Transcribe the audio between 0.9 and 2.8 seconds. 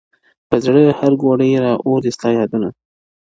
هر گړی را اوري ستا یادونه-